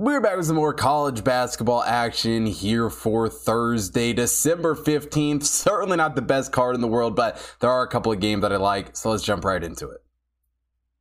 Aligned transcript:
We're 0.00 0.20
back 0.20 0.36
with 0.36 0.46
some 0.46 0.54
more 0.54 0.72
college 0.72 1.24
basketball 1.24 1.82
action 1.82 2.46
here 2.46 2.88
for 2.88 3.28
Thursday, 3.28 4.12
December 4.12 4.76
15th. 4.76 5.42
Certainly 5.42 5.96
not 5.96 6.14
the 6.14 6.22
best 6.22 6.52
card 6.52 6.76
in 6.76 6.80
the 6.80 6.86
world, 6.86 7.16
but 7.16 7.44
there 7.58 7.68
are 7.68 7.82
a 7.82 7.88
couple 7.88 8.12
of 8.12 8.20
games 8.20 8.42
that 8.42 8.52
I 8.52 8.58
like, 8.58 8.96
so 8.96 9.10
let's 9.10 9.24
jump 9.24 9.44
right 9.44 9.60
into 9.60 9.88
it. 9.88 10.00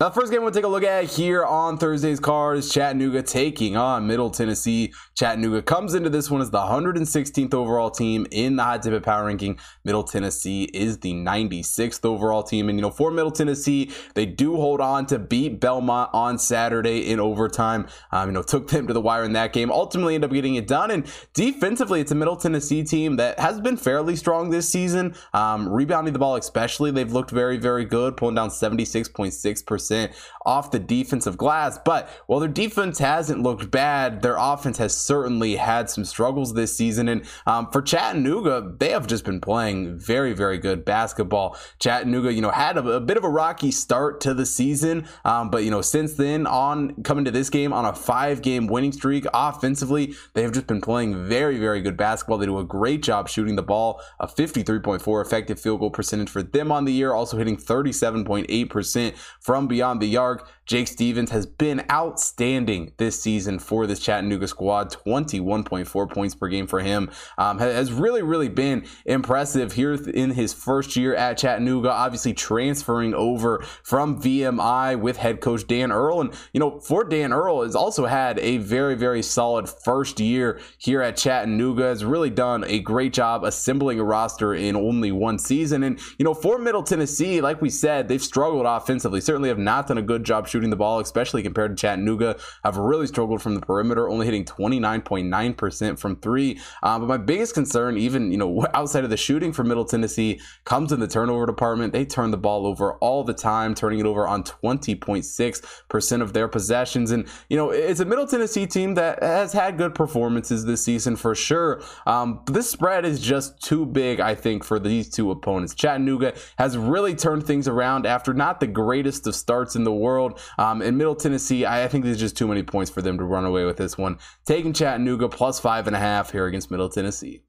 Now, 0.00 0.08
the 0.08 0.18
first 0.18 0.32
game 0.32 0.40
we'll 0.40 0.50
take 0.50 0.64
a 0.64 0.68
look 0.68 0.82
at 0.82 1.04
here 1.04 1.44
on 1.44 1.76
Thursday's 1.76 2.20
card 2.20 2.56
is 2.56 2.72
Chattanooga 2.72 3.22
taking 3.22 3.76
on 3.76 4.06
Middle 4.06 4.30
Tennessee. 4.30 4.94
Chattanooga 5.14 5.60
comes 5.60 5.92
into 5.92 6.08
this 6.08 6.30
one 6.30 6.40
as 6.40 6.50
the 6.50 6.56
116th 6.56 7.52
overall 7.52 7.90
team 7.90 8.26
in 8.30 8.56
the 8.56 8.64
Hot 8.64 8.82
Tip 8.82 9.02
Power 9.02 9.26
Ranking. 9.26 9.58
Middle 9.84 10.02
Tennessee 10.02 10.64
is 10.72 11.00
the 11.00 11.12
96th 11.12 12.02
overall 12.06 12.42
team. 12.42 12.70
And, 12.70 12.78
you 12.78 12.82
know, 12.82 12.90
for 12.90 13.10
Middle 13.10 13.30
Tennessee, 13.30 13.90
they 14.14 14.24
do 14.24 14.56
hold 14.56 14.80
on 14.80 15.04
to 15.04 15.18
beat 15.18 15.60
Belmont 15.60 16.08
on 16.14 16.38
Saturday 16.38 17.10
in 17.10 17.20
overtime. 17.20 17.86
Um, 18.10 18.30
you 18.30 18.32
know, 18.32 18.42
took 18.42 18.68
them 18.68 18.86
to 18.86 18.94
the 18.94 19.02
wire 19.02 19.24
in 19.24 19.34
that 19.34 19.52
game. 19.52 19.70
Ultimately, 19.70 20.14
end 20.14 20.24
up 20.24 20.32
getting 20.32 20.54
it 20.54 20.66
done. 20.66 20.90
And 20.90 21.04
defensively, 21.34 22.00
it's 22.00 22.10
a 22.10 22.14
Middle 22.14 22.36
Tennessee 22.36 22.84
team 22.84 23.16
that 23.16 23.38
has 23.38 23.60
been 23.60 23.76
fairly 23.76 24.16
strong 24.16 24.48
this 24.48 24.66
season. 24.66 25.14
Um, 25.34 25.68
rebounding 25.68 26.14
the 26.14 26.18
ball, 26.18 26.36
especially, 26.36 26.90
they've 26.90 27.12
looked 27.12 27.32
very, 27.32 27.58
very 27.58 27.84
good, 27.84 28.16
pulling 28.16 28.36
down 28.36 28.48
76.6% 28.48 29.89
percent 29.90 30.12
off 30.46 30.70
the 30.70 30.78
defensive 30.78 31.36
glass. 31.36 31.78
But 31.84 32.08
while 32.26 32.40
their 32.40 32.48
defense 32.48 32.98
hasn't 32.98 33.42
looked 33.42 33.70
bad, 33.70 34.22
their 34.22 34.36
offense 34.38 34.78
has 34.78 34.96
certainly 34.96 35.56
had 35.56 35.90
some 35.90 36.04
struggles 36.04 36.54
this 36.54 36.74
season. 36.74 37.08
And 37.08 37.26
um, 37.46 37.70
for 37.70 37.82
Chattanooga, 37.82 38.74
they 38.78 38.90
have 38.90 39.06
just 39.06 39.24
been 39.24 39.40
playing 39.40 39.98
very, 39.98 40.32
very 40.32 40.58
good 40.58 40.84
basketball. 40.84 41.58
Chattanooga, 41.78 42.32
you 42.32 42.40
know, 42.40 42.50
had 42.50 42.78
a, 42.78 42.88
a 42.88 43.00
bit 43.00 43.16
of 43.16 43.24
a 43.24 43.28
rocky 43.28 43.70
start 43.70 44.20
to 44.22 44.32
the 44.32 44.46
season, 44.46 45.06
um, 45.24 45.50
but 45.50 45.64
you 45.64 45.70
know, 45.70 45.82
since 45.82 46.14
then 46.14 46.46
on 46.46 47.02
coming 47.02 47.24
to 47.26 47.30
this 47.30 47.50
game 47.50 47.72
on 47.72 47.84
a 47.84 47.92
five-game 47.94 48.66
winning 48.66 48.92
streak, 48.92 49.26
offensively, 49.34 50.14
they 50.34 50.42
have 50.42 50.52
just 50.52 50.66
been 50.66 50.80
playing 50.80 51.28
very, 51.28 51.58
very 51.58 51.82
good 51.82 51.96
basketball. 51.96 52.38
They 52.38 52.46
do 52.46 52.58
a 52.58 52.64
great 52.64 53.02
job 53.02 53.28
shooting 53.28 53.56
the 53.56 53.62
ball, 53.62 54.00
a 54.18 54.26
53.4 54.26 55.24
effective 55.24 55.60
field 55.60 55.80
goal 55.80 55.90
percentage 55.90 56.30
for 56.30 56.42
them 56.42 56.72
on 56.72 56.84
the 56.86 56.92
year, 56.92 57.12
also 57.12 57.36
hitting 57.36 57.56
37.8% 57.56 59.14
from 59.40 59.68
beyond 59.68 59.79
beyond 59.80 60.00
the 60.02 60.16
arc. 60.18 60.46
Jake 60.70 60.86
Stevens 60.86 61.32
has 61.32 61.46
been 61.46 61.84
outstanding 61.90 62.92
this 62.96 63.20
season 63.20 63.58
for 63.58 63.88
this 63.88 63.98
Chattanooga 63.98 64.46
squad. 64.46 64.92
21.4 64.92 66.08
points 66.08 66.36
per 66.36 66.46
game 66.46 66.68
for 66.68 66.78
him. 66.78 67.10
Um, 67.38 67.58
has 67.58 67.92
really, 67.92 68.22
really 68.22 68.48
been 68.48 68.86
impressive 69.04 69.72
here 69.72 69.94
in 69.94 70.30
his 70.30 70.54
first 70.54 70.94
year 70.94 71.12
at 71.16 71.38
Chattanooga. 71.38 71.90
Obviously, 71.90 72.34
transferring 72.34 73.14
over 73.14 73.64
from 73.82 74.22
VMI 74.22 75.00
with 75.00 75.16
head 75.16 75.40
coach 75.40 75.66
Dan 75.66 75.90
Earl. 75.90 76.20
And, 76.20 76.34
you 76.52 76.60
know, 76.60 76.78
for 76.78 77.02
Dan 77.02 77.32
Earl, 77.32 77.64
has 77.64 77.74
also 77.74 78.06
had 78.06 78.38
a 78.38 78.58
very, 78.58 78.94
very 78.94 79.24
solid 79.24 79.68
first 79.68 80.20
year 80.20 80.60
here 80.78 81.02
at 81.02 81.16
Chattanooga. 81.16 81.82
Has 81.82 82.04
really 82.04 82.30
done 82.30 82.62
a 82.62 82.78
great 82.78 83.12
job 83.12 83.42
assembling 83.42 83.98
a 83.98 84.04
roster 84.04 84.54
in 84.54 84.76
only 84.76 85.10
one 85.10 85.40
season. 85.40 85.82
And, 85.82 85.98
you 86.16 86.24
know, 86.24 86.32
for 86.32 86.60
Middle 86.60 86.84
Tennessee, 86.84 87.40
like 87.40 87.60
we 87.60 87.70
said, 87.70 88.06
they've 88.06 88.22
struggled 88.22 88.66
offensively. 88.66 89.20
Certainly 89.20 89.48
have 89.48 89.58
not 89.58 89.88
done 89.88 89.98
a 89.98 90.02
good 90.02 90.22
job 90.22 90.46
shooting 90.46 90.59
shooting 90.60 90.68
the 90.70 90.76
ball, 90.76 91.00
especially 91.00 91.42
compared 91.42 91.74
to 91.74 91.80
Chattanooga. 91.80 92.36
Have 92.64 92.76
really 92.76 93.06
struggled 93.06 93.40
from 93.40 93.54
the 93.54 93.62
perimeter, 93.62 94.10
only 94.10 94.26
hitting 94.26 94.44
29.9% 94.44 95.98
from 95.98 96.16
three. 96.16 96.60
Uh, 96.82 96.98
but 96.98 97.08
my 97.08 97.16
biggest 97.16 97.54
concern, 97.54 97.96
even 97.96 98.30
you 98.30 98.36
know 98.36 98.66
outside 98.74 99.04
of 99.04 99.10
the 99.10 99.16
shooting 99.16 99.52
for 99.52 99.64
Middle 99.64 99.86
Tennessee, 99.86 100.38
comes 100.64 100.92
in 100.92 101.00
the 101.00 101.08
turnover 101.08 101.46
department. 101.46 101.94
They 101.94 102.04
turn 102.04 102.30
the 102.30 102.36
ball 102.36 102.66
over 102.66 102.94
all 102.94 103.24
the 103.24 103.32
time, 103.32 103.74
turning 103.74 104.00
it 104.00 104.06
over 104.06 104.28
on 104.28 104.42
20.6% 104.42 106.22
of 106.22 106.32
their 106.34 106.48
possessions. 106.48 107.10
And 107.10 107.26
you 107.48 107.56
know 107.56 107.70
it's 107.70 108.00
a 108.00 108.04
Middle 108.04 108.26
Tennessee 108.26 108.66
team 108.66 108.94
that 108.94 109.22
has 109.22 109.54
had 109.54 109.78
good 109.78 109.94
performances 109.94 110.66
this 110.66 110.84
season 110.84 111.16
for 111.16 111.34
sure. 111.34 111.82
Um, 112.06 112.42
this 112.46 112.68
spread 112.68 113.06
is 113.06 113.18
just 113.18 113.62
too 113.62 113.86
big, 113.86 114.20
I 114.20 114.34
think, 114.34 114.62
for 114.62 114.78
these 114.78 115.08
two 115.08 115.30
opponents. 115.30 115.74
Chattanooga 115.74 116.34
has 116.58 116.76
really 116.76 117.14
turned 117.14 117.46
things 117.46 117.66
around 117.66 118.04
after 118.04 118.34
not 118.34 118.60
the 118.60 118.66
greatest 118.66 119.26
of 119.26 119.34
starts 119.34 119.76
in 119.76 119.84
the 119.84 119.92
world. 119.92 120.40
Um, 120.58 120.82
in 120.82 120.96
Middle 120.96 121.14
Tennessee, 121.14 121.64
I, 121.64 121.84
I 121.84 121.88
think 121.88 122.04
there's 122.04 122.18
just 122.18 122.36
too 122.36 122.48
many 122.48 122.62
points 122.62 122.90
for 122.90 123.02
them 123.02 123.18
to 123.18 123.24
run 123.24 123.44
away 123.44 123.64
with 123.64 123.76
this 123.76 123.96
one. 123.96 124.18
Taking 124.46 124.72
Chattanooga 124.72 125.28
plus 125.28 125.60
five 125.60 125.86
and 125.86 125.96
a 125.96 125.98
half 125.98 126.32
here 126.32 126.46
against 126.46 126.70
Middle 126.70 126.88
Tennessee. 126.88 127.42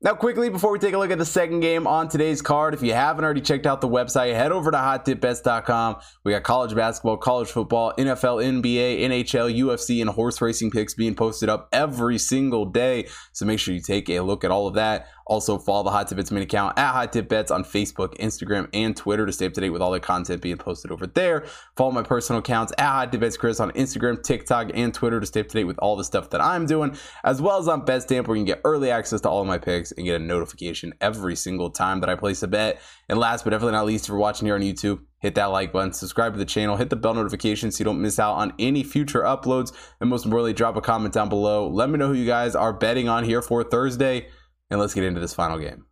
Now, 0.00 0.14
quickly, 0.14 0.48
before 0.48 0.70
we 0.70 0.78
take 0.78 0.94
a 0.94 0.98
look 0.98 1.10
at 1.10 1.18
the 1.18 1.24
second 1.24 1.58
game 1.58 1.84
on 1.84 2.08
today's 2.08 2.40
card, 2.40 2.72
if 2.72 2.84
you 2.84 2.92
haven't 2.92 3.24
already 3.24 3.40
checked 3.40 3.66
out 3.66 3.80
the 3.80 3.88
website, 3.88 4.32
head 4.32 4.52
over 4.52 4.70
to 4.70 4.76
hottipbets.com. 4.76 5.96
We 6.22 6.30
got 6.30 6.44
college 6.44 6.72
basketball, 6.72 7.16
college 7.16 7.48
football, 7.48 7.92
NFL, 7.98 8.62
NBA, 8.62 9.00
NHL, 9.00 9.58
UFC, 9.58 10.00
and 10.00 10.08
horse 10.08 10.40
racing 10.40 10.70
picks 10.70 10.94
being 10.94 11.16
posted 11.16 11.48
up 11.48 11.68
every 11.72 12.16
single 12.16 12.64
day. 12.64 13.08
So 13.32 13.44
make 13.44 13.58
sure 13.58 13.74
you 13.74 13.80
take 13.80 14.08
a 14.08 14.20
look 14.20 14.44
at 14.44 14.52
all 14.52 14.68
of 14.68 14.74
that. 14.74 15.08
Also, 15.28 15.58
follow 15.58 15.82
the 15.82 15.90
Hot 15.90 16.08
Tip 16.08 16.16
Bets 16.16 16.30
main 16.30 16.42
account 16.42 16.78
at 16.78 16.92
Hot 16.92 17.12
Tip 17.12 17.28
Bets 17.28 17.50
on 17.50 17.62
Facebook, 17.62 18.16
Instagram, 18.18 18.66
and 18.72 18.96
Twitter 18.96 19.26
to 19.26 19.32
stay 19.32 19.46
up 19.46 19.52
to 19.52 19.60
date 19.60 19.70
with 19.70 19.82
all 19.82 19.90
the 19.90 20.00
content 20.00 20.40
being 20.40 20.56
posted 20.56 20.90
over 20.90 21.06
there. 21.06 21.44
Follow 21.76 21.90
my 21.90 22.02
personal 22.02 22.38
accounts 22.38 22.72
at 22.78 22.88
Hot 22.88 23.12
Tip 23.12 23.20
Bets 23.20 23.36
Chris 23.36 23.60
on 23.60 23.70
Instagram, 23.72 24.22
TikTok, 24.22 24.70
and 24.72 24.94
Twitter 24.94 25.20
to 25.20 25.26
stay 25.26 25.40
up 25.40 25.48
to 25.48 25.54
date 25.54 25.64
with 25.64 25.78
all 25.80 25.96
the 25.96 26.04
stuff 26.04 26.30
that 26.30 26.40
I'm 26.40 26.64
doing, 26.64 26.96
as 27.24 27.42
well 27.42 27.58
as 27.58 27.68
on 27.68 27.84
BetStamp, 27.84 28.26
where 28.26 28.36
you 28.36 28.44
can 28.44 28.54
get 28.54 28.60
early 28.64 28.90
access 28.90 29.20
to 29.22 29.28
all 29.28 29.42
of 29.42 29.46
my 29.46 29.58
picks 29.58 29.87
and 29.92 30.06
get 30.06 30.20
a 30.20 30.24
notification 30.24 30.94
every 31.00 31.36
single 31.36 31.70
time 31.70 32.00
that 32.00 32.08
I 32.08 32.14
place 32.14 32.42
a 32.42 32.48
bet. 32.48 32.80
And 33.08 33.18
last 33.18 33.44
but 33.44 33.50
definitely 33.50 33.72
not 33.72 33.86
least, 33.86 34.04
if 34.04 34.08
you're 34.08 34.18
watching 34.18 34.46
here 34.46 34.54
on 34.54 34.60
YouTube, 34.60 35.00
hit 35.20 35.34
that 35.34 35.46
like 35.46 35.72
button, 35.72 35.92
subscribe 35.92 36.32
to 36.32 36.38
the 36.38 36.44
channel, 36.44 36.76
hit 36.76 36.90
the 36.90 36.96
bell 36.96 37.14
notification 37.14 37.70
so 37.70 37.80
you 37.80 37.84
don't 37.84 38.00
miss 38.00 38.18
out 38.18 38.34
on 38.34 38.52
any 38.58 38.82
future 38.82 39.22
uploads. 39.22 39.72
And 40.00 40.08
most 40.08 40.24
importantly, 40.24 40.52
drop 40.52 40.76
a 40.76 40.80
comment 40.80 41.14
down 41.14 41.28
below. 41.28 41.68
Let 41.68 41.90
me 41.90 41.98
know 41.98 42.08
who 42.08 42.14
you 42.14 42.26
guys 42.26 42.54
are 42.54 42.72
betting 42.72 43.08
on 43.08 43.24
here 43.24 43.42
for 43.42 43.64
Thursday. 43.64 44.28
And 44.70 44.78
let's 44.78 44.94
get 44.94 45.04
into 45.04 45.20
this 45.20 45.34
final 45.34 45.58
game. 45.58 45.87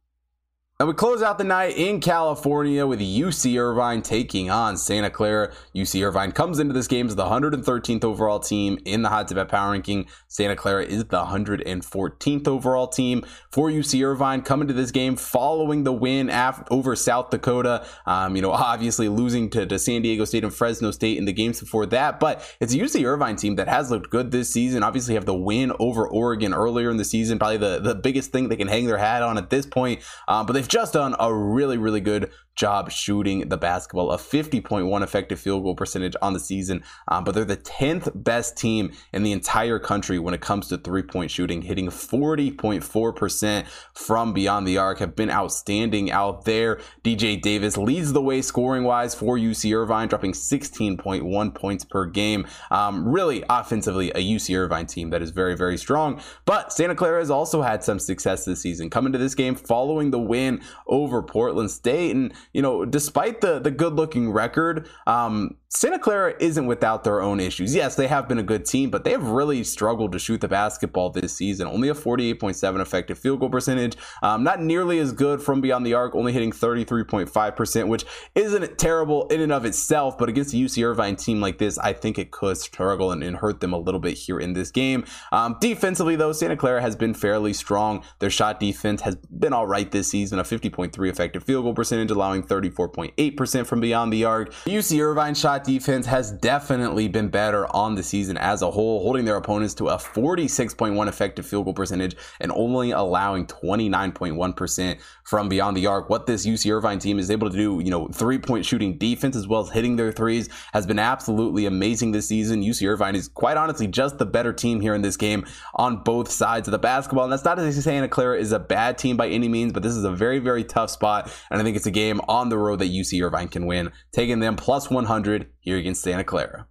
And 0.78 0.86
we 0.88 0.92
close 0.92 1.22
out 1.22 1.38
the 1.38 1.44
night 1.44 1.74
in 1.78 2.02
California 2.02 2.86
with 2.86 3.00
UC 3.00 3.58
Irvine 3.58 4.02
taking 4.02 4.50
on 4.50 4.76
Santa 4.76 5.08
Clara. 5.08 5.50
UC 5.74 6.06
Irvine 6.06 6.32
comes 6.32 6.58
into 6.58 6.74
this 6.74 6.86
game 6.86 7.06
as 7.06 7.16
the 7.16 7.24
113th 7.24 8.04
overall 8.04 8.38
team 8.38 8.78
in 8.84 9.00
the 9.00 9.08
Hot 9.08 9.26
Tip 9.26 9.48
Power 9.48 9.72
Ranking. 9.72 10.06
Santa 10.28 10.54
Clara 10.54 10.84
is 10.84 11.06
the 11.06 11.24
114th 11.24 12.46
overall 12.46 12.88
team 12.88 13.24
for 13.50 13.70
UC 13.70 14.06
Irvine. 14.06 14.42
Coming 14.42 14.68
to 14.68 14.74
this 14.74 14.90
game 14.90 15.16
following 15.16 15.84
the 15.84 15.94
win 15.94 16.28
af- 16.28 16.64
over 16.70 16.94
South 16.94 17.30
Dakota. 17.30 17.86
Um, 18.04 18.36
you 18.36 18.42
know, 18.42 18.52
obviously 18.52 19.08
losing 19.08 19.48
to, 19.52 19.64
to 19.64 19.78
San 19.78 20.02
Diego 20.02 20.26
State 20.26 20.44
and 20.44 20.52
Fresno 20.52 20.90
State 20.90 21.16
in 21.16 21.24
the 21.24 21.32
games 21.32 21.58
before 21.58 21.86
that, 21.86 22.20
but 22.20 22.54
it's 22.60 22.74
a 22.74 22.76
UC 22.76 23.02
Irvine 23.02 23.36
team 23.36 23.56
that 23.56 23.68
has 23.68 23.90
looked 23.90 24.10
good 24.10 24.30
this 24.30 24.52
season. 24.52 24.82
Obviously, 24.82 25.14
have 25.14 25.24
the 25.24 25.34
win 25.34 25.72
over 25.80 26.06
Oregon 26.06 26.52
earlier 26.52 26.90
in 26.90 26.98
the 26.98 27.04
season, 27.06 27.38
probably 27.38 27.56
the, 27.56 27.80
the 27.80 27.94
biggest 27.94 28.30
thing 28.30 28.50
they 28.50 28.56
can 28.56 28.68
hang 28.68 28.84
their 28.84 28.98
hat 28.98 29.22
on 29.22 29.38
at 29.38 29.48
this 29.48 29.64
point. 29.64 30.02
Um, 30.28 30.44
but 30.44 30.52
they've 30.52 30.65
they've 30.66 30.80
just 30.80 30.94
done 30.94 31.14
a 31.20 31.32
really, 31.32 31.78
really 31.78 32.00
good 32.00 32.30
job 32.56 32.90
shooting 32.90 33.48
the 33.48 33.56
basketball, 33.56 34.10
a 34.10 34.16
50.1 34.16 35.02
effective 35.02 35.38
field 35.38 35.62
goal 35.62 35.74
percentage 35.74 36.16
on 36.22 36.32
the 36.32 36.40
season. 36.40 36.82
Um, 37.08 37.22
but 37.22 37.34
they're 37.34 37.44
the 37.44 37.56
10th 37.56 38.10
best 38.14 38.56
team 38.56 38.92
in 39.12 39.22
the 39.22 39.32
entire 39.32 39.78
country 39.78 40.18
when 40.18 40.34
it 40.34 40.40
comes 40.40 40.68
to 40.68 40.78
three 40.78 41.02
point 41.02 41.30
shooting, 41.30 41.62
hitting 41.62 41.88
40.4% 41.88 43.66
from 43.92 44.32
beyond 44.32 44.66
the 44.66 44.78
arc, 44.78 44.98
have 44.98 45.14
been 45.14 45.30
outstanding 45.30 46.10
out 46.10 46.44
there. 46.44 46.80
DJ 47.04 47.40
Davis 47.40 47.76
leads 47.76 48.12
the 48.12 48.22
way 48.22 48.40
scoring 48.42 48.84
wise 48.84 49.14
for 49.14 49.36
UC 49.36 49.76
Irvine, 49.76 50.08
dropping 50.08 50.32
16.1 50.32 51.54
points 51.54 51.84
per 51.84 52.06
game. 52.06 52.46
Um, 52.70 53.06
really, 53.06 53.44
offensively, 53.50 54.10
a 54.10 54.18
UC 54.18 54.56
Irvine 54.56 54.86
team 54.86 55.10
that 55.10 55.22
is 55.22 55.30
very, 55.30 55.56
very 55.56 55.76
strong. 55.76 56.20
But 56.46 56.72
Santa 56.72 56.94
Clara 56.94 57.20
has 57.20 57.30
also 57.30 57.62
had 57.62 57.84
some 57.84 57.98
success 57.98 58.44
this 58.44 58.62
season, 58.62 58.88
coming 58.88 59.12
to 59.12 59.18
this 59.18 59.34
game 59.34 59.54
following 59.54 60.10
the 60.10 60.18
win 60.18 60.62
over 60.86 61.22
Portland 61.22 61.70
State. 61.70 62.14
And 62.14 62.32
you 62.52 62.62
know, 62.62 62.84
despite 62.84 63.40
the 63.40 63.58
the 63.58 63.70
good 63.70 63.94
looking 63.94 64.30
record, 64.30 64.88
um, 65.06 65.56
Santa 65.76 65.98
Clara 65.98 66.32
isn't 66.40 66.64
without 66.64 67.04
their 67.04 67.20
own 67.20 67.38
issues. 67.38 67.74
Yes, 67.74 67.96
they 67.96 68.06
have 68.06 68.26
been 68.26 68.38
a 68.38 68.42
good 68.42 68.64
team, 68.64 68.88
but 68.88 69.04
they 69.04 69.10
have 69.10 69.28
really 69.28 69.62
struggled 69.62 70.10
to 70.12 70.18
shoot 70.18 70.40
the 70.40 70.48
basketball 70.48 71.10
this 71.10 71.36
season. 71.36 71.66
Only 71.66 71.90
a 71.90 71.94
48.7 71.94 72.80
effective 72.80 73.18
field 73.18 73.40
goal 73.40 73.50
percentage, 73.50 73.94
um, 74.22 74.42
not 74.42 74.62
nearly 74.62 74.98
as 75.00 75.12
good 75.12 75.42
from 75.42 75.60
beyond 75.60 75.84
the 75.84 75.92
arc, 75.92 76.14
only 76.14 76.32
hitting 76.32 76.50
33.5%, 76.50 77.88
which 77.88 78.06
isn't 78.34 78.78
terrible 78.78 79.26
in 79.26 79.42
and 79.42 79.52
of 79.52 79.66
itself. 79.66 80.16
But 80.16 80.30
against 80.30 80.54
a 80.54 80.56
UC 80.56 80.82
Irvine 80.82 81.14
team 81.14 81.42
like 81.42 81.58
this, 81.58 81.76
I 81.76 81.92
think 81.92 82.18
it 82.18 82.30
could 82.30 82.56
struggle 82.56 83.12
and, 83.12 83.22
and 83.22 83.36
hurt 83.36 83.60
them 83.60 83.74
a 83.74 83.78
little 83.78 84.00
bit 84.00 84.16
here 84.16 84.40
in 84.40 84.54
this 84.54 84.70
game. 84.70 85.04
Um, 85.30 85.58
defensively, 85.60 86.16
though, 86.16 86.32
Santa 86.32 86.56
Clara 86.56 86.80
has 86.80 86.96
been 86.96 87.12
fairly 87.12 87.52
strong. 87.52 88.02
Their 88.20 88.30
shot 88.30 88.60
defense 88.60 89.02
has 89.02 89.16
been 89.16 89.52
all 89.52 89.66
right 89.66 89.90
this 89.90 90.08
season, 90.10 90.38
a 90.38 90.42
50.3 90.42 91.10
effective 91.10 91.44
field 91.44 91.64
goal 91.64 91.74
percentage, 91.74 92.10
allowing 92.10 92.44
34.8% 92.44 93.66
from 93.66 93.80
beyond 93.80 94.10
the 94.10 94.24
arc. 94.24 94.54
UC 94.64 95.02
Irvine 95.02 95.34
shot 95.34 95.65
defense 95.66 96.06
has 96.06 96.32
definitely 96.32 97.08
been 97.08 97.28
better 97.28 97.66
on 97.74 97.94
the 97.94 98.02
season 98.02 98.36
as 98.38 98.62
a 98.62 98.70
whole, 98.70 99.02
holding 99.02 99.24
their 99.24 99.36
opponents 99.36 99.74
to 99.74 99.88
a 99.88 99.96
46.1 99.96 101.08
effective 101.08 101.44
field 101.44 101.64
goal 101.64 101.74
percentage 101.74 102.16
and 102.40 102.52
only 102.52 102.92
allowing 102.92 103.46
29.1% 103.46 104.98
from 105.24 105.48
beyond 105.48 105.76
the 105.76 105.86
arc. 105.86 106.08
What 106.08 106.26
this 106.26 106.46
UC 106.46 106.72
Irvine 106.72 106.98
team 106.98 107.18
is 107.18 107.30
able 107.30 107.50
to 107.50 107.56
do, 107.56 107.80
you 107.84 107.90
know, 107.90 108.08
three 108.08 108.38
point 108.38 108.64
shooting 108.64 108.96
defense 108.96 109.36
as 109.36 109.46
well 109.46 109.60
as 109.60 109.70
hitting 109.70 109.96
their 109.96 110.12
threes 110.12 110.48
has 110.72 110.86
been 110.86 110.98
absolutely 110.98 111.66
amazing 111.66 112.12
this 112.12 112.28
season. 112.28 112.62
UC 112.62 112.88
Irvine 112.88 113.16
is 113.16 113.28
quite 113.28 113.56
honestly 113.56 113.86
just 113.86 114.18
the 114.18 114.26
better 114.26 114.52
team 114.52 114.80
here 114.80 114.94
in 114.94 115.02
this 115.02 115.16
game 115.16 115.44
on 115.74 116.02
both 116.02 116.30
sides 116.30 116.68
of 116.68 116.72
the 116.72 116.78
basketball. 116.78 117.24
And 117.24 117.32
that's 117.32 117.44
not 117.44 117.58
say 117.58 117.72
Santa 117.72 118.08
Clara 118.08 118.38
is 118.38 118.52
a 118.52 118.58
bad 118.58 118.98
team 118.98 119.16
by 119.16 119.28
any 119.28 119.48
means, 119.48 119.72
but 119.72 119.82
this 119.82 119.94
is 119.94 120.04
a 120.04 120.12
very, 120.12 120.38
very 120.38 120.64
tough 120.64 120.90
spot. 120.90 121.30
And 121.50 121.60
I 121.60 121.64
think 121.64 121.76
it's 121.76 121.86
a 121.86 121.90
game 121.90 122.20
on 122.28 122.48
the 122.48 122.58
road 122.58 122.78
that 122.78 122.90
UC 122.90 123.24
Irvine 123.24 123.48
can 123.48 123.66
win, 123.66 123.90
taking 124.12 124.40
them 124.40 124.56
plus 124.56 124.88
100 124.90 125.45
here 125.60 125.76
against 125.76 126.02
Santa 126.02 126.24
Clara. 126.24 126.66